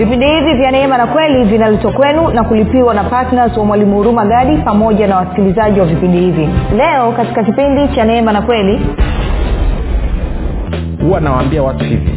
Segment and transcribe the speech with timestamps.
[0.00, 4.24] vipindi hivi vya neema na kweli vinaletwa kwenu na kulipiwa na ptns wa mwalimu huruma
[4.26, 6.48] gadi pamoja na wasikilizaji wa vipindi hivi.
[6.76, 8.80] Leo katika kipindi cha neema na kweli
[11.02, 12.10] huwa nawaambia watu hivi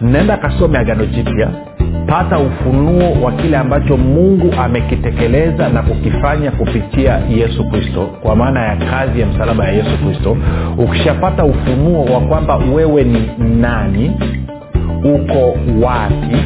[0.00, 1.48] naenda kasome agano jipya
[2.06, 8.76] pata ufunuo wa kile ambacho mungu amekitekeleza na kukifanya kupitia yesu kristo kwa maana ya
[8.76, 10.36] kazi ya msalaba ya yesu kristo.
[10.78, 14.12] Ukishapata ufunuo wa kwamba wewe ni nani
[15.04, 15.54] uko
[15.86, 16.36] wapi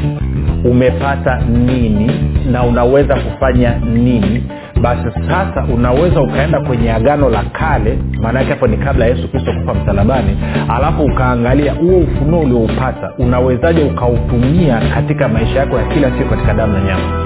[0.64, 2.10] umepata nini
[2.52, 4.44] na unaweza kufanya nini
[4.80, 9.52] basi sasa unaweza ukaenda kwenye agano la kale maanaake hapo ni kabla ya yesu kristo
[9.52, 10.36] kufa msalabani
[10.68, 16.72] alafu ukaangalia huo ufunuo ulioupata unawezaje ukautumia katika maisha yako ya kila siku katika damu
[16.72, 17.25] na nyama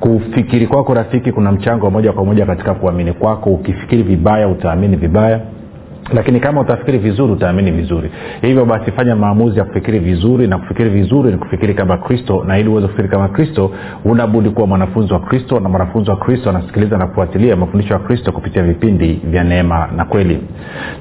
[0.00, 3.50] kufikiri kwako rafiki kuna mchango wa moja kwa moja katika kuamini kwako.
[3.50, 5.40] Ukifikiri vibaya utaamini vibaya
[6.12, 8.10] lakini kama utafikiri vizuri utaamini vizuri.
[8.42, 12.58] Hivyo basi fanya maamuzi ya kufikiri vizuri na kufikiri vizuri ni kufikiri kama kristo na
[12.58, 13.70] ili uweze kufikiri kama kristo
[14.04, 18.32] unabudi kuwa mwanafunzi wa kristo na mwanafunzi wa kristo anasikiliza na kufuatilia mafundisho ya kristo
[18.32, 20.38] kupitia vipindi vya neema na kweli.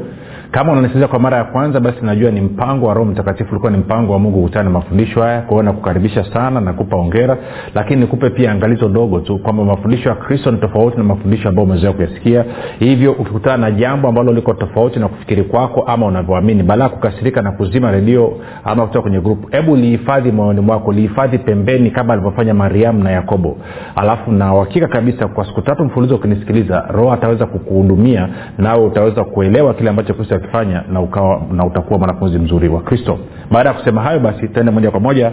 [0.51, 3.79] kama unanisikiliza kwa mara ya kwanza basi najua ni mpango wa roho mtakatifu ulikuwa ni
[3.79, 7.37] mpango wa mungu kukutana na mafundisho haya kwao nakukaribisha sana nakupa ongera
[7.75, 11.69] lakini nikupe pia angalizo dogo tu kwamba mafundisho ya kristo ni tofauti na mafundisho ambayo
[11.69, 12.45] umezoea kuyasikia.
[12.79, 17.53] Hivyo ukikutana na jambo ambalo liko tofauti na kufikiri kwako ama unavyoamini baada kukasirika na
[17.53, 18.33] kuzima redio
[18.65, 23.57] ama kutoka kwenye grupu hebu lihifadhi moyoni mwako lihifadhi pembeni kama alivyofanya mariamu na yakobo.
[23.97, 28.29] Alafu na uhakika kabisa kwa siku tatu mfululizo ukinisikiliza roho ataweza kukuhudumia
[28.59, 33.19] nawe utaweza kuelewa kile ambacho kristo akifanya na, ukawa, na utakuwa mwanafunzi mzuri wa kristo.
[33.51, 35.33] Baada ya kusema hayo basi tuende moja kwa moja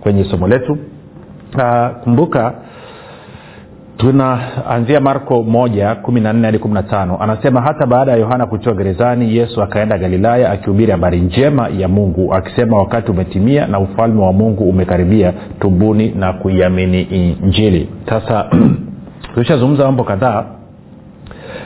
[0.00, 0.78] kwenye somo letu.
[1.54, 2.54] Uh, kumbuka
[3.96, 6.58] tunaanzia marko moja kumi hadi
[6.90, 7.18] tano.
[7.20, 12.34] Anasema hata baada ya yohana kutiwa gerezani yesu akaenda galilaya akihubiri habari njema ya mungu
[12.34, 17.02] akisema wakati umetimia na ufalme wa mungu umekaribia tubuni na kuiamini
[17.42, 18.46] injili sasa
[19.34, 20.44] tulishazungumza mambo kadhaa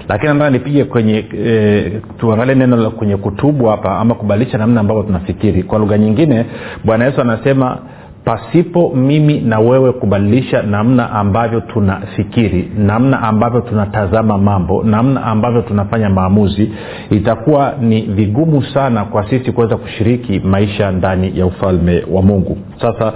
[0.08, 5.02] lakini nataka nipige kwenye e, tuangalie neno la kwenye kutubu hapa ama kubadilisha namna ambavyo
[5.02, 5.62] tunafikiri.
[5.62, 6.44] Kwa lugha nyingine
[6.84, 7.78] bwana yesu anasema
[8.26, 16.10] pasipo mimi na wewe kubadilisha namna ambavyo tunafikiri namna ambavyo tunatazama mambo namna ambavyo tunafanya
[16.10, 16.70] maamuzi
[17.10, 22.58] itakuwa ni vigumu sana kwa sisi kuweza kushiriki maisha ndani ya ufalme wa mungu.
[22.80, 23.12] Sasa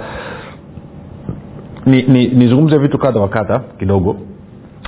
[1.85, 4.15] nizungumze ni, ni vitu kadha wa kadha kidogo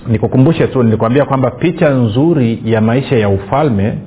[0.08, 3.98] nikukumbushe tu nilikwambia kwamba picha nzuri ya maisha ya ufalme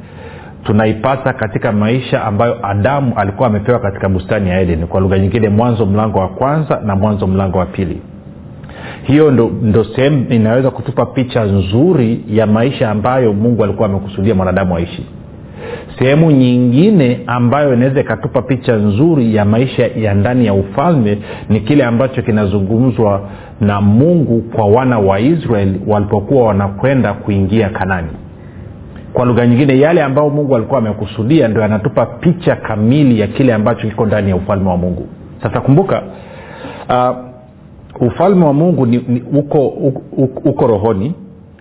[0.65, 4.87] tunaipata katika maisha ambayo adamu alikuwa amepewa katika bustani ya eden.
[4.87, 8.01] Kwa lugha nyingine mwanzo mlango wa kwanza na mwanzo mlango wa pili.
[9.03, 14.77] Hiyo ndo, ndo sehemu inaweza kutupa picha nzuri ya maisha ambayo mungu alikuwa amekusudia mwanadamu
[14.77, 15.07] aishi
[15.99, 21.19] sehemu nyingine ambayo inaweza ikatupa picha nzuri ya maisha ya ndani ya ufalme
[21.49, 23.21] ni kile ambacho kinazungumzwa
[23.61, 28.09] na mungu kwa wana wa israeli walipokuwa wanakwenda kuingia kanani.
[29.13, 33.89] Kwa lugha nyingine yale ambayo mungu alikuwa amekusudia ndo yanatupa picha kamili ya kile ambacho
[33.89, 35.07] kiko ndani ya ufalme wa mungu.
[35.43, 36.03] Sasa kumbuka
[36.89, 37.17] uh,
[38.07, 41.15] ufalme wa mungu ni, ni uko, uko, uko rohoni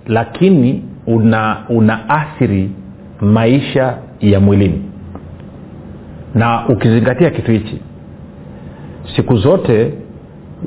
[0.08, 2.70] lakini una unaathiri
[3.22, 4.82] maisha ya mwilini.
[6.36, 7.82] Na ukizingatia kitu hichi
[9.16, 9.94] siku zote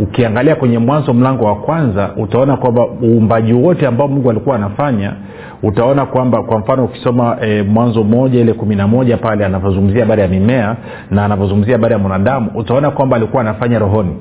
[0.03, 5.13] ukiangalia kwenye mwanzo mlango wa kwanza utaona kwamba uumbaji wote ambao mungu alikuwa anafanya
[5.63, 10.23] utaona kwamba kwa mfano ukisoma e, mwanzo moja ile kumi na moja pale anavyozungumzia habari
[10.23, 10.77] ya mimea
[11.11, 14.17] na anavyozungumzia habari ya mwanadamu utaona kwamba alikuwa anafanya rohoni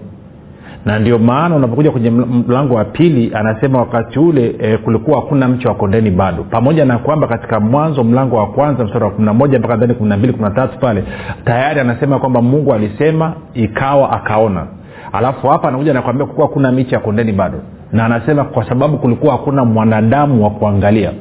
[0.87, 5.67] na ndio maana unapokuja kwenye mlango wa pili anasema wakati ule e, kulikuwa hakuna mche
[5.67, 6.43] wa kondeni bado.
[6.43, 10.09] Pamoja na kwamba katika mwanzo mlango wa kwanza mstari wa kumi moja mpaka dhani kumi
[10.09, 11.03] na mbili kumi na tatu pale
[11.45, 14.65] tayari anasema kwamba mungu alisema ikawa akaona.
[15.13, 17.59] Alafu hapa anakuja nakwambia kulikuwa hakuna miche ya kondeni bado.
[17.93, 21.11] Na anasema kwa sababu kulikuwa hakuna mwanadamu wa kuangalia.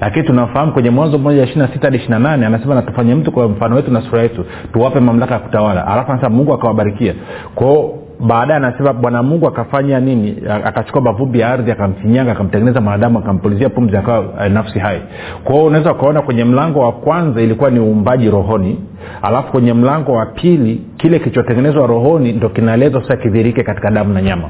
[0.00, 3.32] Lakini tunafahamu kwenye mwanzo moja ishiri na sita hadi ishiri na nane anasema natufanye mtu
[3.32, 5.86] kwa mfano wetu na sura yetu tuwape mamlaka ya kutawala.
[5.86, 7.14] Alafu anasema mungu akawabarikia.
[7.54, 10.36] Kwao baadaye anasema bwana mungu akafanya nini?
[10.64, 15.00] Akachukua mavumbi ya ardhi akamfinyanga akamtengeneza mwanadamu akampulizia pumzi akawa eh, nafsi hai.
[15.44, 18.78] Kwao unaweza ukaona kwenye mlango wa kwanza ilikuwa ni uumbaji rohoni
[19.22, 24.22] alafu kwenye mlango wa pili kile kilichotengenezwa rohoni ndo kinaelezwa sasa kidhirike katika damu na
[24.22, 24.48] nyama.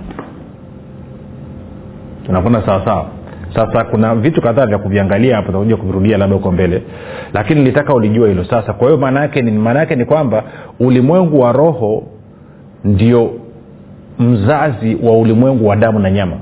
[2.26, 3.06] Tunakwenda sawasawa
[3.54, 6.82] sasa kuna vitu kadhaa vya kuviangalia hapo takuja kuvirudia labda huko mbele.
[7.34, 8.72] Lakini nilitaka ulijua hilo sasa.
[8.72, 9.50] Kwa hiyo maana yake ni
[9.96, 10.44] ni kwamba
[10.80, 12.02] ulimwengu wa roho
[12.84, 13.30] ndio
[14.18, 16.36] mzazi wa ulimwengu wa damu na nyama.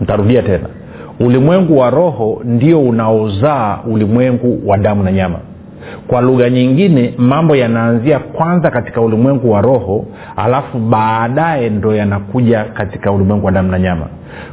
[0.00, 0.68] Ntarudia tena.
[1.20, 5.38] Ulimwengu wa roho ndio unaozaa ulimwengu wa damu na nyama.
[6.08, 10.04] Kwa lugha nyingine mambo yanaanzia kwanza katika ulimwengu wa roho
[10.36, 14.06] alafu baadaye ndo yanakuja katika ulimwengu wa damu na nyama.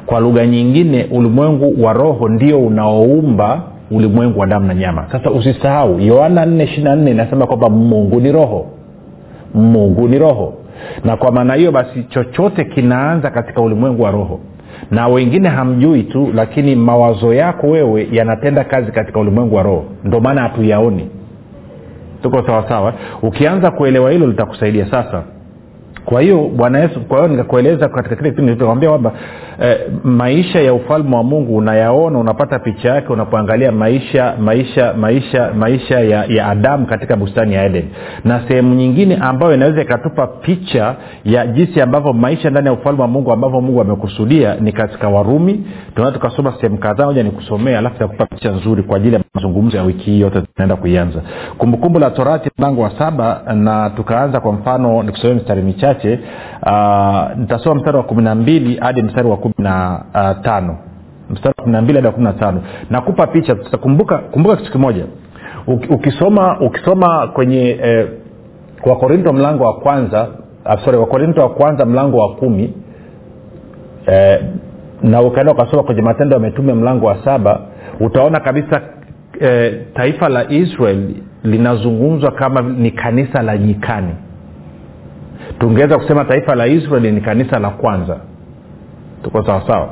[0.06, 3.62] Kwa lugha nyingine ulimwengu wa roho ndio unaoumba
[3.92, 5.06] ulimwengu wa damu na nyama.
[5.12, 8.66] Sasa usisahau yohana 4 inasema kwamba mungu ni roho.
[9.54, 10.54] Mungu ni roho
[11.04, 14.40] na kwa maana hiyo basi chochote kinaanza katika ulimwengu wa roho.
[14.92, 19.86] Na wengine hamjui tu lakini mawazo yako wewe yanatenda kazi katika ulimwengu wa roho.
[20.04, 21.10] Ndio maana hatuyaoni.
[22.24, 22.94] Tuko sawasawa?
[23.22, 24.86] Ukianza kuelewa hilo litakusaidia.
[24.92, 25.24] Sasa
[26.06, 29.12] kwa hiyo bwana yesu kwa hiyo nikakueleza katika kile kipindi kwamba
[29.62, 36.00] eh, maisha ya ufalme wa mungu unayaona unapata picha yake unapoangalia maisha maisha maisha maisha
[36.00, 37.86] ya, ya adamu katika bustani ya eden.
[38.24, 43.08] Na sehemu nyingine ambayo inaweza ikatupa picha ya jinsi ambavyo maisha ndani ya ufalme wa
[43.08, 45.66] mungu ambavyo mungu amekusudia ni katika warumi.
[45.96, 49.84] Tunaa tukasoma sehemu kadhaa moja nikusomea alafu takupa picha nzuri kwa ajili ya mazungumzo ya
[49.84, 51.22] wiki hii yote tunaenda kuianza.
[51.58, 56.20] Kumbukumbu la torati mlango wa saba na tukaanza kwa mfano nikusomea mstari michache chache
[56.64, 60.78] uh, nitasoma mstari wa kumi na mbili hadi mstari wa kumi na uh, tano.
[61.30, 62.62] Mstari wa kumi na mbili hadi wa kumi na tano.
[62.90, 63.56] Nakupa picha.
[63.56, 65.06] Kumbuka kumbuka kitu kimoja.
[65.90, 68.08] Ukisoma ukisoma kwenye eh,
[68.86, 70.28] wakorinto mlango wa kwanza
[70.66, 72.74] uh, sorry wakorinto wa kwanza mlango wa kumi
[74.08, 74.40] eh,
[75.04, 77.60] na ukaenda ukasoma kwenye matendo ya mitume mlango wa saba
[78.00, 78.82] utaona kabisa
[79.40, 81.10] eh, taifa la israel
[81.44, 84.16] linazungumzwa kama ni kanisa la nyikani
[85.66, 88.18] tungeweza kusema taifa la israeli ni kanisa la kwanza.
[89.24, 89.90] Tuko sawasawa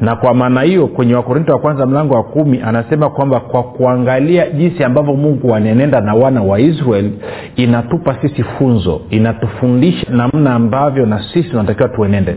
[0.00, 4.50] na kwa maana hiyo kwenye wakorinto wa kwanza mlango wa kumi anasema kwamba kwa kuangalia
[4.50, 7.10] jinsi ambavyo mungu anenenda na wana wa israel
[7.56, 12.36] inatupa sisi funzo inatufundisha namna ambavyo na sisi tunatakiwa tuenende.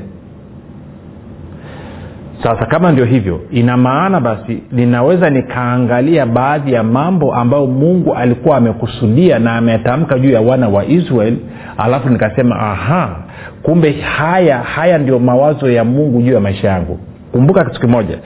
[2.43, 8.57] Sasa kama ndio hivyo ina maana basi ninaweza nikaangalia baadhi ya mambo ambayo mungu alikuwa
[8.57, 11.35] amekusudia na ametamka juu ya wana wa israel
[11.77, 13.15] alafu nikasema aha
[13.63, 16.99] kumbe haya haya ndio mawazo ya mungu juu ya maisha yangu.
[17.31, 18.17] Kumbuka kitu kimoja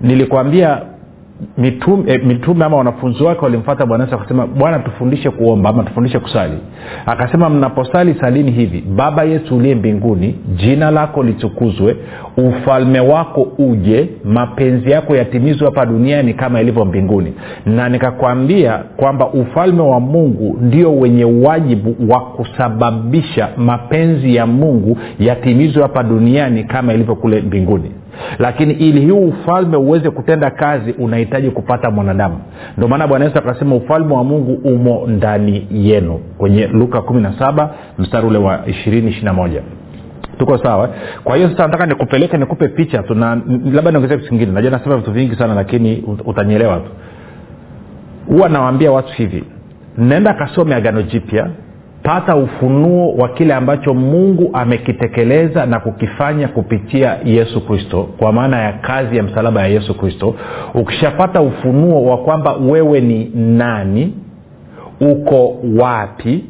[0.00, 0.80] nilikwambia
[1.58, 6.18] mitume, eh, mitume ama wanafunzi wake walimfata bwana yesu akasema bwana tufundishe kuomba ama tufundishe
[6.18, 6.54] kusali.
[7.06, 11.96] Akasema mnaposali salini hivi baba yesu uliye mbinguni jina lako litukuzwe
[12.36, 17.32] ufalme wako uje mapenzi yako yatimizwe hapa duniani kama ilivyo mbinguni.
[17.66, 25.82] Na nikakwambia kwamba ufalme wa mungu ndio wenye wajibu wa kusababisha mapenzi ya mungu yatimizwe
[25.82, 27.90] hapa duniani kama ilivyo kule mbinguni
[28.38, 32.38] lakini ili huu ufalme uweze kutenda kazi unahitaji kupata mwanadamu.
[32.76, 36.20] Ndio maana bwana yesu akasema ufalme wa mungu umo ndani yenu.
[36.38, 37.68] Kwenye luka 17
[37.98, 39.60] mstari ule wa 221
[40.38, 40.88] tuko sawa?
[41.24, 43.40] Kwa hiyo sasa nataka nikupeleke nikupe picha tu na
[43.72, 44.52] labda niongezea kitu kingine.
[44.52, 46.90] Najua nasema vitu vingi sana lakini utanyelewa tu.
[48.28, 49.44] Huwa nawaambia watu hivi
[49.98, 51.50] naenda kasome agano jipya
[52.04, 58.72] pata ufunuo wa kile ambacho mungu amekitekeleza na kukifanya kupitia yesu kristo kwa maana ya
[58.72, 60.34] kazi ya msalaba ya yesu kristo.
[60.74, 64.14] Ukishapata ufunuo wa kwamba wewe ni nani
[65.00, 66.44] uko wapi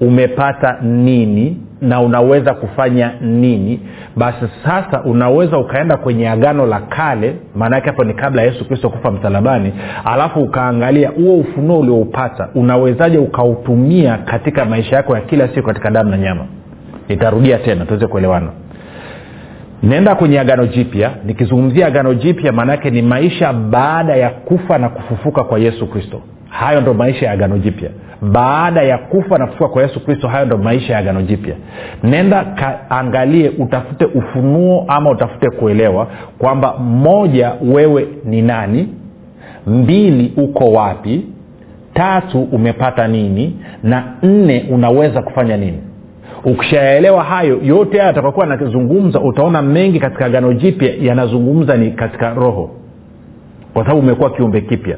[0.00, 3.80] umepata nini na unaweza kufanya nini
[4.16, 9.10] basi sasa unaweza ukaenda kwenye agano la kale maanaake hapo ni kabla yesu kristo kufa
[9.10, 9.72] msalabani
[10.04, 16.10] alafu ukaangalia huo ufunuo ulioupata unawezaje ukautumia katika maisha yako ya kila siku katika damu
[16.10, 16.44] na nyama?
[17.08, 18.48] Nitarudia tena tuweze kuelewana.
[19.82, 21.10] Nenda kwenye agano jipya.
[21.24, 26.20] Nikizungumzia agano jipya maanaake ni maisha baada ya kufa na kufufuka kwa yesu kristo.
[26.48, 27.90] Hayo ndo maisha ya agano jipya
[28.22, 31.54] baada ya kufa na kufuka kwa yesu kristo hayo ndo maisha ya agano jipya.
[32.02, 36.06] Nenda kaangalie utafute ufunuo ama utafute kuelewa
[36.38, 38.88] kwamba moja wewe ni nani?
[39.66, 41.26] Mbili uko wapi?
[41.94, 43.56] Tatu umepata nini?
[43.82, 45.78] Na nne unaweza kufanya nini?
[46.44, 52.70] Ukishaelewa hayo yote haya atakakuwa anazungumza utaona mengi katika agano jipya yanazungumza ni katika roho.
[53.74, 54.96] Kwa sababu umekuwa kiumbe kipya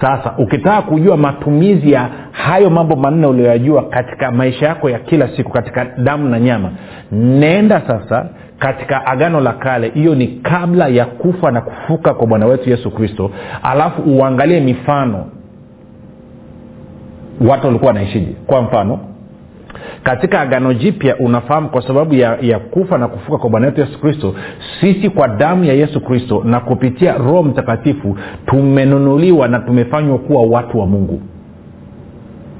[0.00, 0.34] sasa.
[0.38, 5.84] Ukitaka kujua matumizi ya hayo mambo manne ulioyajua katika maisha yako ya kila siku katika
[5.84, 6.70] damu na nyama
[7.12, 8.26] nenda sasa
[8.58, 9.88] katika agano la kale.
[9.94, 13.30] Hiyo ni kabla ya kufa na kufuka kwa bwana wetu yesu kristo.
[13.62, 15.24] Alafu uangalie mifano.
[17.48, 18.98] Watu walikuwa wanaishiji kwa mfano
[20.02, 24.00] katika agano jipya unafahamu kwa sababu ya, ya kufa na kufuka kwa bwana wetu yesu
[24.00, 24.34] kristo
[24.80, 30.78] sisi kwa damu ya yesu kristo na kupitia roho mtakatifu tumenunuliwa na tumefanywa kuwa watu
[30.78, 31.20] wa mungu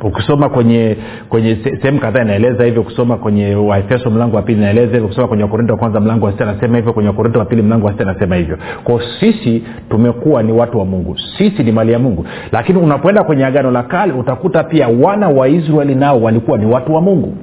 [0.03, 0.97] ukisoma kwenye
[1.29, 5.43] kwenye sehemu kadhaa inaeleza hivyo ukisoma kwenye waefeso mlango wa pili inaeleza hivyo ukisoma kwenye
[5.43, 8.11] wakorinto wa kwanza mlango wa sita anasema hivyo kwenye wakorinto wa pili mlango wa sita
[8.11, 8.59] anasema hivyo.
[8.85, 11.17] Kwao sisi tumekuwa ni watu wa mungu.
[11.39, 12.27] Sisi ni mali ya mungu.
[12.53, 16.95] Lakini unapoenda kwenye agano la kale utakuta pia wana wa israeli nao walikuwa ni watu
[16.95, 17.35] wa mungu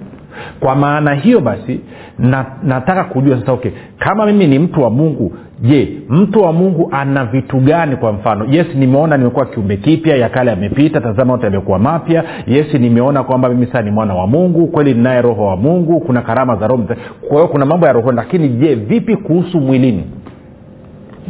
[0.60, 1.80] kwa maana hiyo basi
[2.20, 6.90] na, nataka kujua sasa okay kama mimi ni mtu wa mungu je mtu wa mungu
[6.92, 8.46] ana vitu gani kwa mfano?
[8.50, 12.24] Yes nimeona nimekuwa kiumbe kipya ya kale yamepita tazama yote yamekuwa mapya.
[12.48, 16.22] Yes nimeona kwamba mimi saa ni mwana wa mungu kweli ninaye roho wa mungu kuna
[16.22, 16.84] karama za roho
[17.28, 20.04] kwa hiyo kuna mambo ya roho lakini je vipi kuhusu mwilini?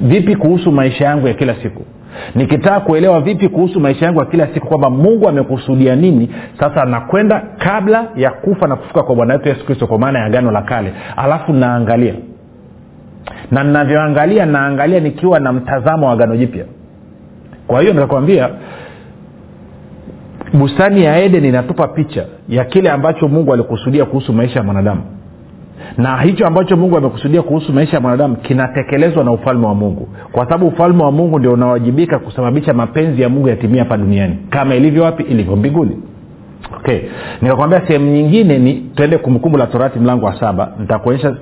[0.01, 1.83] Vipi kuhusu maisha yangu ya kila siku
[2.35, 7.43] nikitaka kuelewa vipi kuhusu maisha yangu ya kila siku kwamba mungu amekusudia nini sasa nakwenda
[7.57, 10.61] kabla ya kufa na kufuka kwa bwana wetu yesu kristo kwa maana ya agano la
[10.61, 10.93] kale.
[11.17, 12.13] Alafu naangalia.
[13.51, 16.65] Na ninavyoangalia naangalia nikiwa na mtazamo wa agano jipya.
[17.67, 18.49] Kwa hiyo nikakwambia
[20.53, 25.01] bustani ya eden inatupa picha ya kile ambacho mungu alikusudia kuhusu maisha ya mwanadamu
[25.97, 30.07] na hicho ambacho mungu amekusudia kuhusu maisha ya mwanadamu kinatekelezwa na ufalme wa mungu.
[30.31, 34.37] Kwa sababu ufalme wa mungu ndio unawajibika kusababisha mapenzi ya mungu yatimia hapa duniani.
[34.49, 35.23] Kama ilivyo wapi?
[35.23, 35.97] Ilivyo mbinguni.
[36.77, 36.99] Okay.
[37.41, 40.71] Nikakwambia sehemu nyingine ni tuende kumbukumbu la torati mlango wa saba.
[40.79, 41.35] Nitakuonyesha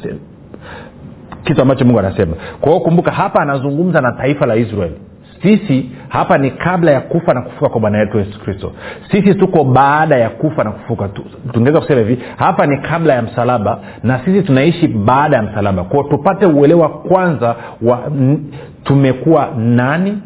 [1.43, 2.33] kitu ambacho mungu anasema.
[2.61, 4.95] Kwa hiyo kumbuka hapa anazungumza na taifa la israeli
[5.41, 8.71] sisi hapa ni kabla ya kufa na kufuka kwa bwana wetu yesu kristo.
[9.11, 11.09] Sisi tuko baada ya kufa na kufuka
[11.53, 15.83] tungeweza kusema hivi hapa ni kabla ya msalaba na sisi tunaishi baada ya msalaba.
[15.83, 18.43] Kwao tupate uelewa kwanza wa n,
[18.83, 20.17] tumekuwa nani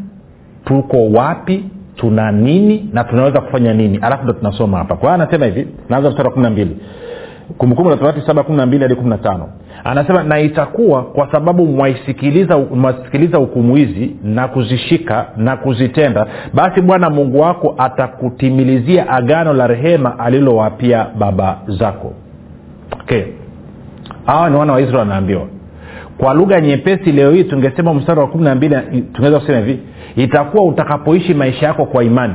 [0.66, 4.00] tuko wapi tuna nini na tunaweza kufanya nini.
[4.02, 4.96] Alafu ndo tunasoma hapa.
[4.96, 6.78] Kwa hiyo anasema hivi naanza mstari wa kumi na mbili.
[7.58, 9.50] Kumbukumbu la torati saba kumi na mbili hadi kumi na tano
[9.84, 11.66] anasema na itakuwa kwa sababu
[12.76, 20.20] mwasikiliza hukumu hizi na kuzishika na kuzitenda basi bwana mungu wako atakutimilizia agano la rehema
[20.20, 22.14] alilowapia baba zako.
[23.02, 23.24] Okay
[24.26, 25.48] hawa ni wana wa israel wanaambiwa
[26.18, 28.76] kwa lugha nyepesi leo hii tungesema mstari wa kumi na mbili
[29.14, 29.80] tungeweza kusema hivi
[30.16, 32.34] itakuwa utakapoishi maisha yako kwa imani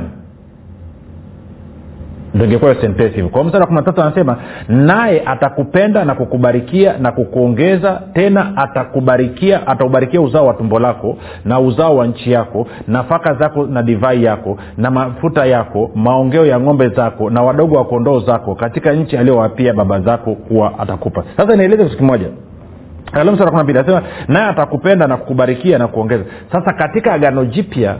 [2.35, 3.29] ndo ingekuwa hiyo sentensi hivyo.
[3.29, 4.37] Kwa mstari wa kumi na anasema
[4.67, 11.95] naye atakupenda na kukubarikia na kukuongeza tena atakubarikia ataubarikia uzao wa tumbo lako na uzao
[11.97, 17.29] wa nchi yako nafaka zako na divai yako na mafuta yako maongeo ya ng'ombe zako
[17.29, 21.23] na wadogo wa kondoo zako katika nchi aliyowapia baba zako kuwa atakupa.
[21.37, 22.27] Sasa nieleze kitu kimoja.
[23.13, 26.23] Anasema naye atakupenda na kukubarikia na kuongeza.
[26.51, 27.95] Sasa katika agano jipya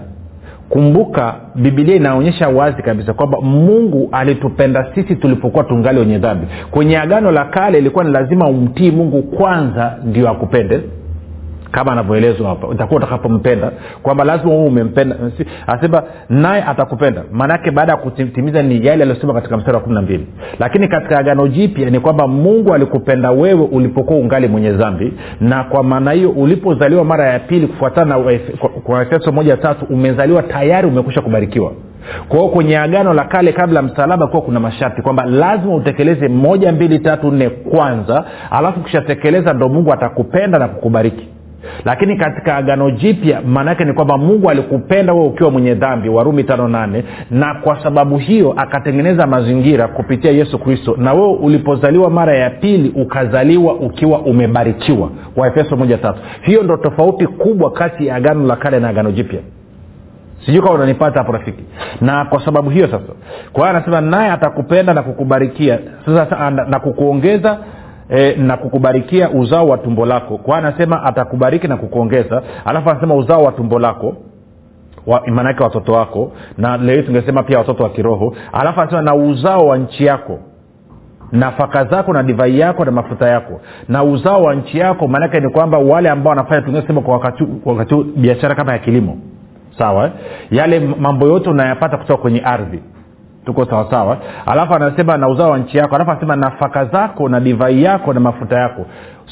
[0.69, 6.47] kumbuka bibilia inaonyesha wazi kabisa kwamba mungu alitupenda sisi tulipokuwa tungali wenye dhambi.
[6.71, 10.81] Kwenye agano la kale ilikuwa ni lazima umtii mungu kwanza ndio akupende
[11.75, 13.71] kama anavyoelezwa hapa itakuwa utakapompenda.
[14.03, 15.15] Kwamba lazima huu umempenda.
[15.67, 17.23] Anasema naye atakupenda.
[17.31, 20.27] Maanaake baada ya kutimiza ni yale aliyosema katika mstari wa kumi na mbili.
[20.59, 25.83] Lakini katika agano jipya ni kwamba mungu alikupenda wewe ulipokuwa ungali mwenye dhambi na kwa
[25.83, 28.17] maana hiyo ulipozaliwa mara ya pili kufuatana
[28.87, 31.71] na efeso moja tatu umezaliwa tayari umekusha kubarikiwa.
[32.29, 36.99] Kwao kwenye agano la kale kabla msalaba kuwa kuna masharti kwamba lazima utekeleze moja mbili
[36.99, 41.27] tatu nne kwanza alafu ukishatekeleza ndo mungu atakupenda na kukubariki
[41.85, 46.67] lakini katika agano jipya maanaake ni kwamba mungu alikupenda huo ukiwa mwenye dhambi warumi tano
[46.67, 50.95] nane na kwa sababu hiyo akatengeneza mazingira kupitia yesu kristo.
[50.97, 55.09] Na wewe ulipozaliwa mara ya pili ukazaliwa ukiwa umebarikiwa.
[55.35, 56.19] Waefeso moja tatu.
[56.41, 59.39] Hiyo ndo tofauti kubwa kati ya agano la kale na agano jipya.
[60.45, 61.63] Sijui kama unanipata hapo rafiki.
[62.01, 63.13] Na kwa sababu hiyo sasa
[63.53, 65.79] kwa hiyo anasema naye atakupenda na kukubarikia.
[66.05, 67.57] Sasa na kukuongeza
[68.09, 70.37] e, na kukubarikia uzao wa tumbo lako.
[70.37, 74.13] Kwa anasema atakubariki na kukuongeza alafu anasema uzao wa tumbo lako
[75.07, 79.67] wa, maanaake watoto wako na leo tungesema pia watoto wa kiroho alafu anasema na uzao
[79.67, 80.39] wa nchi yako
[81.31, 83.61] nafaka zako na divai yako na mafuta yako.
[83.89, 87.45] Na uzao wa nchi yako maanake ni kwamba wale ambao wanafanya tungesema kwa wakati,
[88.15, 89.17] biashara kama ya kilimo.
[89.77, 90.11] Sawa
[90.51, 92.79] yale mambo yote unayapata kutoka kwenye ardhi
[93.45, 94.17] tuko sawasawa.
[94.45, 95.95] Alafu anasema na uzao wa nchi yako.
[95.95, 98.85] Alafu anasema nafaka zako na divai yako na mafuta yako.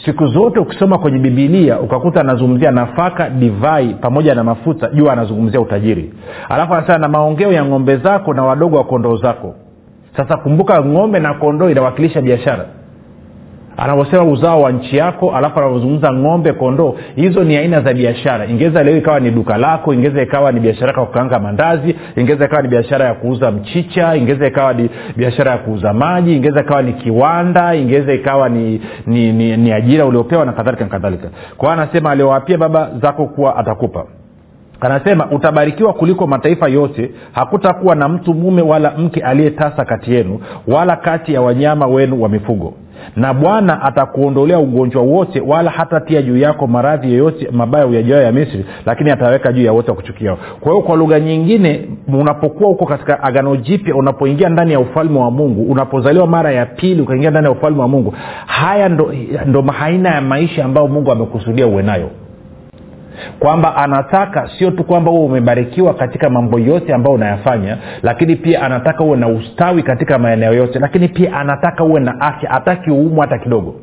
[0.05, 6.13] Siku zote ukisoma kwenye bibilia ukakuta anazungumzia nafaka divai pamoja na mafuta jua anazungumzia utajiri.
[6.49, 9.55] Alafu anasema na maongeo ya ng'ombe zako na wadogo wa kondoo zako.
[10.17, 12.65] Sasa kumbuka ng'ombe na kondoo inawakilisha biashara
[13.77, 18.45] anavyosema uzao wa nchi yako alafu anavyozungumza ng'ombe kondoo hizo ni aina za biashara.
[18.45, 22.61] Ingeweza leo ikawa ni duka lako ingeweza ikawa ni biashara yako kukaanga mandazi ingeweza ikawa
[22.61, 26.93] ni biashara ya kuuza mchicha ingeweza ikawa ni biashara ya kuuza maji ingeweza ikawa ni
[26.93, 31.27] kiwanda ingeweza ikawa ni, ni, ni, ni ajira uliopewa na kadhalika na kadhalika.
[31.57, 34.05] Kwa anasema aliowapia baba zako kuwa atakupa
[34.85, 37.11] anasema utabarikiwa kuliko mataifa yote.
[37.31, 42.29] Hakutakuwa na mtu mume wala mke aliyetasa kati yenu wala kati ya wanyama wenu wa
[42.29, 42.73] mifugo.
[43.15, 48.65] Na bwana atakuondolea ugonjwa wote wala hatatia juu yako maradhi yoyote mabaya uyajao ya misri
[48.85, 51.85] lakini ataweka juu ya wote wakuchukiao kwa hiyo kwa lugha nyingine
[52.19, 57.01] unapokuwa huko katika agano jipya unapoingia ndani ya ufalme wa mungu unapozaliwa mara ya pili
[57.01, 58.13] ukaingia ndani ya ufalme wa mungu
[58.45, 59.13] haya ndo,
[59.45, 62.09] ndo aina ya maisha ambayo mungu amekusudia uwe nayo
[63.39, 69.03] kwamba anataka sio tu kwamba huwe umebarikiwa katika mambo yote ambayo unayafanya lakini pia anataka
[69.03, 73.37] uwe na ustawi katika maeneo yote lakini pia anataka uwe na afya hataki uumwa hata
[73.37, 73.75] kidogo.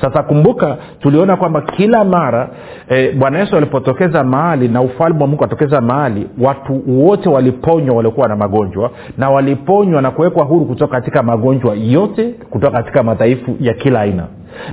[0.00, 2.48] Sasa kumbuka tuliona kwamba kila mara
[2.88, 8.28] e, bwana yesu alipotokeza mahali na ufalme wa mungu atokeza mahali watu wote waliponywa waliokuwa
[8.28, 13.74] na magonjwa na waliponywa na kuwekwa huru kutoka katika magonjwa yote kutoka katika madhaifu ya
[13.74, 14.26] kila aina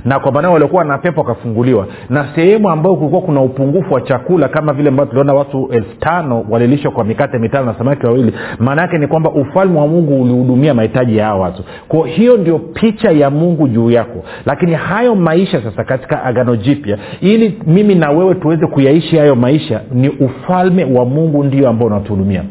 [0.04, 1.86] na kwa maana waliokuwa na pepo wakafunguliwa.
[2.10, 6.44] Na sehemu ambayo kulikuwa kuna upungufu wa chakula kama vile ambao tuliona watu elfu tano
[6.50, 10.74] walilishwa kwa mikate mitano na samaki wawili maana yake ni kwamba ufalme wa mungu ulihudumia
[10.74, 11.64] mahitaji ya hawa watu.
[11.88, 14.24] Kwa hiyo ndio picha ya mungu juu yako.
[14.46, 19.80] Lakini hayo maisha sasa katika agano jipya ili mimi na wewe tuweze kuyaishi hayo maisha
[19.92, 22.44] ni ufalme wa mungu ndio ambao unatuhudumia.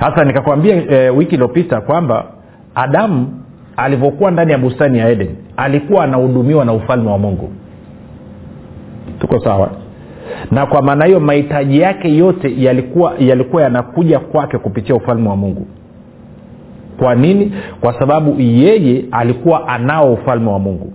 [0.00, 2.24] Sasa nikakwambia e, wiki iliyopita kwamba
[2.74, 3.40] adamu
[3.76, 7.50] alivyokuwa ndani ya bustani ya eden alikuwa anahudumiwa na ufalme wa mungu.
[9.18, 9.70] Tuko sawa?
[10.50, 15.66] Na kwa maana hiyo mahitaji yake yote yalikuwa yalikuwa yanakuja kwake kupitia ufalme wa mungu.
[16.98, 17.52] Kwa nini?
[17.80, 20.92] Kwa sababu yeye alikuwa anao ufalme wa mungu.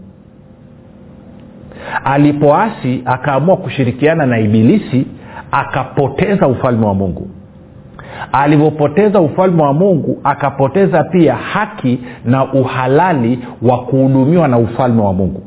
[2.04, 5.08] Alipoasi akaamua kushirikiana na ibilisi
[5.52, 7.28] akapoteza ufalme wa mungu
[8.32, 15.42] alivyopoteza ufalme wa mungu akapoteza pia haki na uhalali wa kuhudumiwa na ufalme wa mungu.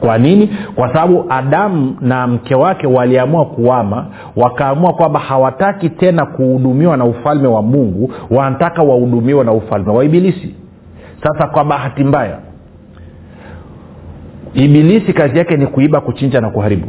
[0.00, 0.50] Kwa nini?
[0.74, 7.48] Kwa sababu adamu na mke wake waliamua kuama wakaamua kwamba hawataki tena kuhudumiwa na ufalme
[7.48, 10.54] wa mungu wanataka wahudumiwe na ufalme wa ibilisi.
[11.22, 12.38] Sasa kwa bahati mbaya
[14.54, 16.86] ibilisi kazi yake ni kuiba kuchinja na kuharibu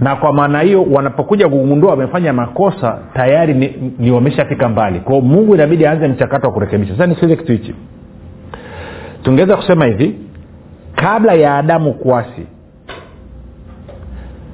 [0.00, 5.00] na kwa maana hiyo wanapokuja kugundua wamefanya makosa tayari ni, ni wameshafika mbali.
[5.00, 6.92] Kwao mungu inabidi aanze mchakato wa kurekebisha.
[6.92, 7.74] Sasa nisikize kitu hichi.
[9.22, 10.14] Tungeweza kusema hivi
[10.94, 12.46] kabla ya adamu kuasi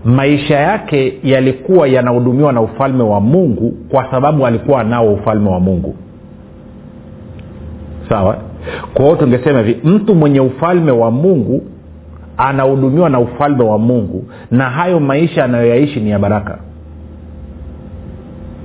[0.04, 5.94] maisha yake yalikuwa yanahudumiwa na ufalme wa mungu kwa sababu alikuwa nao ufalme wa mungu.
[8.08, 8.36] Sawa?
[8.94, 11.62] Kwa hiyo tungesema hivi mtu mwenye ufalme wa mungu
[12.38, 16.58] anahudumiwa na ufalme wa mungu na hayo maisha anayoyaishi ni ya baraka.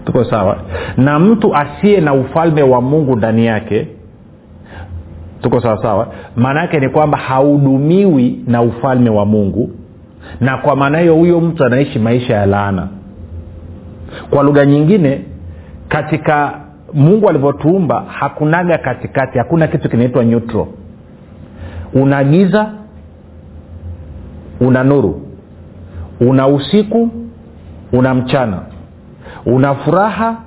[0.05, 0.57] Tuko sawa?
[0.97, 3.87] Na mtu asiye na ufalme wa mungu ndani yake
[5.41, 6.07] tuko sawa sawa?
[6.35, 9.69] Maana yake ni kwamba hahudumiwi na ufalme wa mungu
[10.41, 12.87] na kwa maana hiyo huyo mtu anaishi maisha ya laana.
[14.29, 15.21] Kwa lugha nyingine
[15.87, 16.59] katika
[16.93, 20.65] mungu alivyotuumba hakunaga katikati hakuna kitu kinaitwa neutral.
[21.93, 22.71] Una giza
[24.67, 25.21] una nuru
[26.19, 27.09] una usiku
[27.93, 28.59] una mchana.
[29.45, 30.37] Una furaha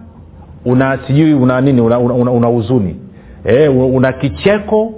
[0.64, 3.00] una sijui una nini una, una, una, una huzuni.
[3.44, 4.92] E, una kicheko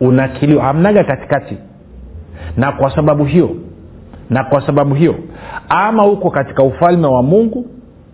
[0.00, 0.60] una kilio.
[0.60, 1.56] Hamnaga katikati.
[2.56, 3.50] Na kwa sababu hiyo
[4.30, 5.14] na kwa sababu hiyo
[5.68, 7.66] ama uko katika ufalme wa mungu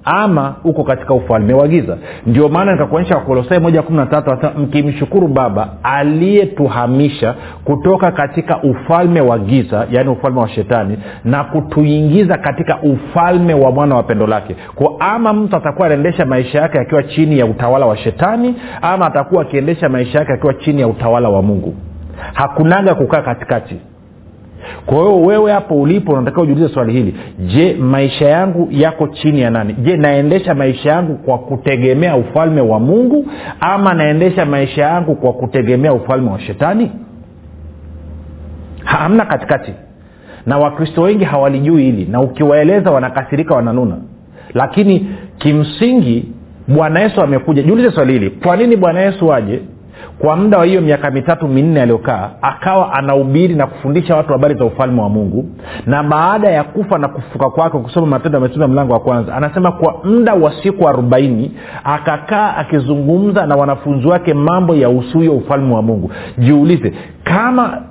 [0.06, 1.96] ama uko katika ufalme wa giza.
[2.26, 9.38] Ndio maana nikakuonyesha wakolosai moja kumi na tatu mkimshukuru baba aliyetuhamisha kutoka katika ufalme wa
[9.38, 14.56] giza yaani ufalme wa shetani na kutuingiza katika ufalme wa mwana wa pendo lake.
[14.74, 19.42] Kwa ama mtu atakuwa anaendesha maisha yake akiwa chini ya utawala wa shetani ama atakuwa
[19.42, 21.74] akiendesha maisha yake akiwa chini ya utawala wa mungu.
[22.32, 23.76] Hakunaga kukaa katikati
[24.86, 27.14] kwa hiyo wewe hapo ulipo unatakiwa ujiulize swali hili.
[27.38, 29.72] Je maisha yangu yako chini ya nani?
[29.72, 33.26] Je naendesha maisha yangu kwa kutegemea ufalme wa mungu
[33.60, 36.90] ama naendesha maisha yangu kwa kutegemea ufalme wa shetani?
[38.84, 39.72] Hamna katikati.
[40.46, 43.96] Na wakristo wengi hawalijui hili na ukiwaeleza wanakasirika wananuna.
[44.54, 46.24] Lakini kimsingi
[46.68, 47.62] bwana yesu amekuja.
[47.62, 49.60] Jiulize swali hili kwa nini bwana yesu aje
[50.18, 54.64] kwa muda wa hiyo miaka mitatu minne aliyokaa akawa anahubiri na kufundisha watu habari za
[54.64, 55.44] ufalme wa mungu.
[55.86, 59.94] Na baada ya kufa na kufuka kwake kusoma matendo ya mlango wa kwanza anasema kwa
[60.04, 61.52] muda wa siku arobaini
[61.84, 66.10] akakaa akizungumza na wanafunzi wake mambo ya usuyo ufalme wa mungu.
[66.38, 66.92] Jiulize
[67.24, 67.82] kama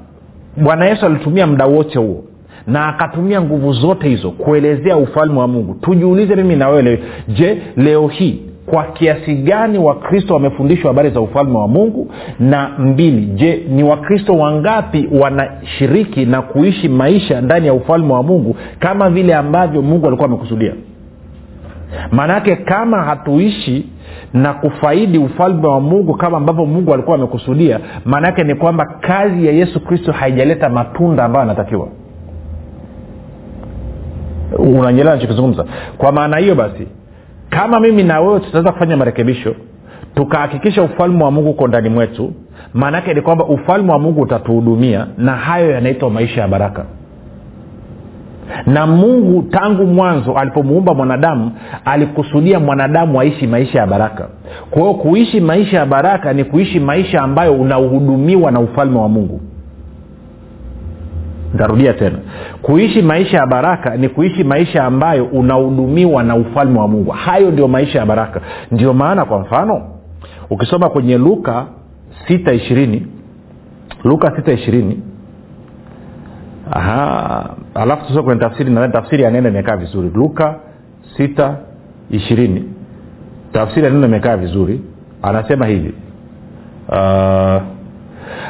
[0.57, 2.23] bwana yesu alitumia muda wote huo
[2.67, 8.07] na akatumia nguvu zote hizo kuelezea ufalme wa mungu tujiulize mimi na wewe je leo
[8.07, 12.11] hii kwa kiasi gani wakristo wamefundishwa habari za ufalme wa mungu?
[12.39, 18.55] Na mbili je ni wakristo wangapi wanashiriki na kuishi maisha ndani ya ufalme wa mungu
[18.79, 20.73] kama vile ambavyo mungu alikuwa amekusudia?
[22.11, 23.89] Maanaake kama hatuishi
[24.33, 29.51] na kufaidi ufalme wa mungu kama ambavyo mungu alikuwa amekusudia maanaake ni kwamba kazi ya
[29.53, 31.87] yesu kristo haijaleta matunda ambayo anatakiwa.
[34.57, 35.65] Unanyelewa nachokizungumza
[35.97, 36.87] kwa maana hiyo basi
[37.55, 39.55] kama mimi na wewe tutaweza kufanya marekebisho
[40.15, 42.33] tukahakikisha ufalme wa mungu uko ndani mwetu
[42.73, 46.85] maanaake ni kwamba ufalme wa mungu utatuhudumia na hayo yanaitwa maisha ya baraka.
[48.65, 51.51] Na mungu tangu mwanzo alipomuumba mwanadamu
[51.85, 54.27] alikusudia mwanadamu aishi maisha ya baraka.
[54.71, 59.41] Kwa hiyo kuishi maisha ya baraka ni kuishi maisha ambayo unahudumiwa na ufalme wa mungu
[61.55, 62.19] ntarudia tena.
[62.61, 67.11] Kuishi maisha ya baraka ni kuishi maisha ambayo unahudumiwa na ufalme wa mungu.
[67.11, 68.41] Hayo ndio maisha ya baraka.
[68.71, 69.81] Ndio maana kwa mfano
[70.49, 71.65] ukisoma kwenye luka
[72.27, 73.07] sita ishirini
[74.03, 74.99] luka sita ishirini
[77.75, 80.11] alafu tusoma kwenye tafsiri nadhani tafsiri ya neno imekaa vizuri.
[80.15, 80.55] Luka
[81.17, 81.55] sita
[82.09, 82.63] ishirini.
[83.53, 84.81] Tafsiri ya neno imekaa vizuri.
[85.21, 85.93] Anasema hivi
[86.89, 87.61] uh,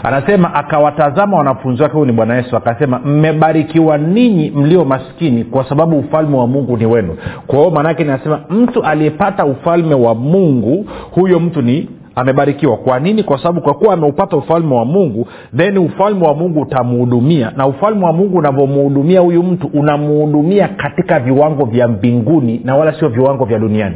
[0.03, 5.99] anasema akawatazama wanafunzi wake huyu ni bwana yesu akasema mmebarikiwa ninyi mlio maskini kwa sababu
[5.99, 7.17] ufalme wa mungu ni wenu.
[7.47, 12.77] Kwa hiyo maanaake nasema mtu aliyepata ufalme wa mungu huyo mtu ni amebarikiwa.
[12.77, 13.23] Kwa nini?
[13.23, 17.51] Kwa sababu kwa kuwa ameupata ufalme wa mungu then ufalme wa mungu utamuhudumia.
[17.57, 23.09] Na ufalme wa mungu unavyomuhudumia huyu mtu unamuhudumia katika viwango vya mbinguni na wala sio
[23.09, 23.95] viwango vya duniani.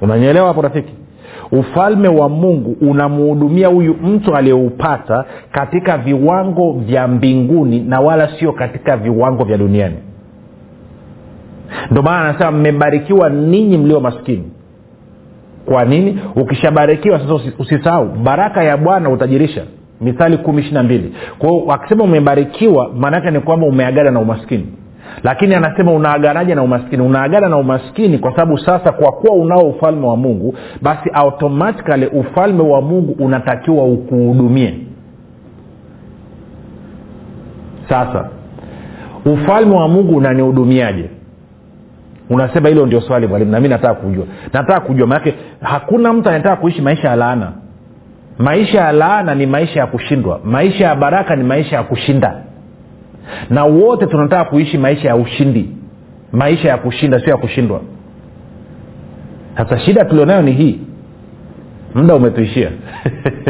[0.00, 0.92] Unanyeelewa hapo rafiki
[1.52, 8.96] ufalme wa mungu unamuhudumia huyu mtu aliyeupata katika viwango vya mbinguni na wala sio katika
[8.96, 9.96] viwango vya duniani.
[11.90, 14.50] Ndio maana anasema mmebarikiwa ninyi mlio maskini.
[15.66, 16.18] Kwa nini?
[16.36, 19.64] Ukishabarikiwa sasa usisahau baraka ya bwana utajirisha.
[20.00, 21.12] Mithali kumi ishiri na mbili.
[21.38, 24.66] Kwao akisema umebarikiwa maanaake ni kwamba umeagana na umaskini
[25.22, 27.02] lakini anasema unaaganaje na umaskini?
[27.02, 32.62] Unaagana na umaskini kwa sababu sasa kwa kuwa unao ufalme wa mungu basi automatikali ufalme
[32.62, 34.74] wa mungu unatakiwa ukuhudumie.
[37.88, 38.28] Sasa
[39.24, 41.10] ufalme wa mungu unanihudumiaje?
[42.30, 44.24] Unasema hilo ndio swali mwalimu nami nataka kujua.
[44.52, 47.52] Nataka kujua manake hakuna mtu anataka kuishi maisha ya laana.
[48.38, 50.40] Maisha ya laana ni maisha ya kushindwa.
[50.44, 52.42] Maisha ya baraka ni maisha ya kushinda
[53.50, 55.68] na wote tunataka kuishi maisha ya ushindi.
[56.32, 57.80] Maisha ya kushinda sio ya kushindwa.
[59.56, 60.80] Sasa shida tulionayo ni hii.
[61.94, 62.70] Muda umetuishia.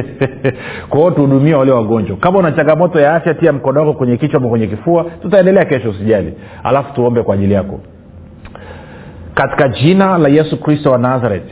[0.88, 2.16] Kwa hiyo tuhudumia wale wagonjwa.
[2.16, 5.04] Kama una changamoto ya afya tia mkono wako kwenye kichwa ama kwenye kifua.
[5.22, 6.34] Tutaendelea kesho usijali.
[6.64, 7.80] Alafu tuombe kwa ajili yako.
[9.34, 11.50] Katika jina la yesu kristo wa nazareth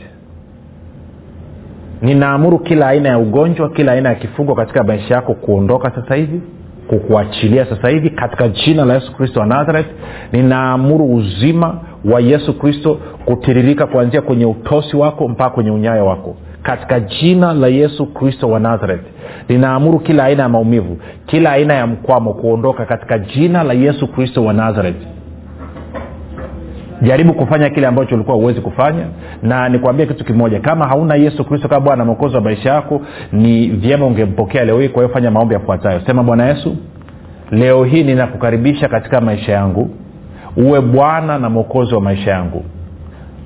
[2.01, 6.41] ninaamuru kila aina ya ugonjwa kila aina ya kifungo katika maisha yako kuondoka sasa hivi
[6.87, 9.87] kukuachilia sasa hivi katika jina la yesu kristo wa nazareth.
[10.31, 16.35] Ninaamuru uzima wa yesu kristo kutiririka kuanzia kwenye utosi wako mpaka kwenye unyayo wako.
[16.63, 19.01] Katika jina la yesu kristo wa nazareth
[19.49, 24.43] ninaamuru kila aina ya maumivu kila aina ya mkwamo kuondoka katika jina la yesu kristo
[24.45, 24.95] wa nazareth
[27.01, 29.05] jaribu kufanya kile ambacho ulikuwa huwezi kufanya.
[29.43, 33.67] Na nikwambie kitu kimoja kama hauna yesu kristo kama bwana mwokozi wa maisha yako ni
[33.67, 36.01] vyema ungempokea leo hii kwa hiyo fanya maombi yafuatayo.
[36.05, 36.75] Sema bwana yesu
[37.51, 39.89] leo hii ninakukaribisha katika maisha yangu.
[40.57, 42.63] Uwe bwana na mwokozi wa maisha yangu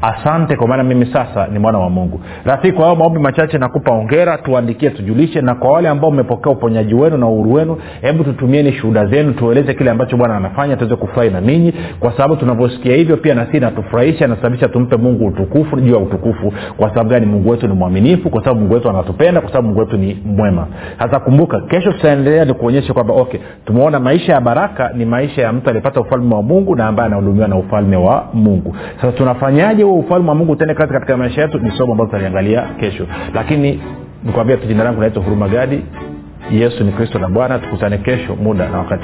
[0.01, 2.21] asante kwa maana mimi sasa ni mwana wa mungu.
[2.45, 6.93] Rafiki kwa hayo maombi machache nakupa ongera tuandikie tujulishe na kwa wale ambao umepokea uponyaji
[6.95, 11.29] wenu na uhuru wenu hebu tutumieni shuhuda zenu tueleze kile ambacho bwana anafanya tuweze kufurahi
[11.29, 11.73] na ninyi.
[11.99, 16.53] Kwa sababu tunavyosikia hivyo pia nasi inatufurahisha nasababisha tumpe mungu utukufu juu ya utukufu.
[16.77, 17.25] Kwa sababu gani?
[17.25, 20.67] Mungu wetu ni mwaminifu kwa sababu mungu wetu anatupenda kwa sababu mungu wetu ni mwema.
[20.99, 25.53] Sasa kumbuka kesho tutaendelea ni kuonyesha kwamba okay tumeona maisha ya baraka ni maisha ya
[25.53, 28.75] mtu aliyepata ufalme wa mungu na ambaye anahudumiwa na ufalme wa mungu.
[29.01, 32.62] Sasa tunafanyaje huo ufalme wa mungu utende kazi katika maisha yetu ni somo ambalo tutaliangalia
[32.80, 33.08] kesho.
[33.34, 33.82] Lakini
[34.23, 35.84] nikwambia tu jina langu naitwa huruma gadi.
[36.52, 37.60] Yesu ni kristo na bwana.
[37.60, 39.04] Tukutane kesho muda na wakati